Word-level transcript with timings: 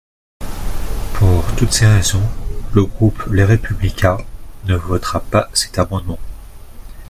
Pour 1.13 1.55
toutes 1.59 1.73
ces 1.73 1.85
raisons, 1.85 2.23
le 2.73 2.85
groupe 2.85 3.21
Les 3.29 3.43
Républicains 3.45 4.17
ne 4.65 4.75
votera 4.75 5.19
pas 5.19 5.47
cet 5.53 5.77
amendement. 5.77 6.17